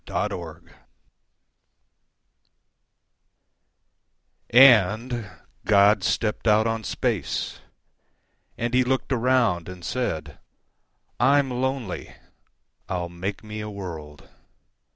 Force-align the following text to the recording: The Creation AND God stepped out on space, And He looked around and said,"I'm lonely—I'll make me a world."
The 0.07 0.27
Creation 0.29 0.75
AND 4.49 5.29
God 5.63 6.03
stepped 6.03 6.47
out 6.47 6.65
on 6.65 6.83
space, 6.83 7.59
And 8.57 8.73
He 8.73 8.83
looked 8.83 9.11
around 9.13 9.69
and 9.69 9.85
said,"I'm 9.85 11.51
lonely—I'll 11.51 13.09
make 13.09 13.43
me 13.43 13.59
a 13.59 13.69
world." 13.69 14.27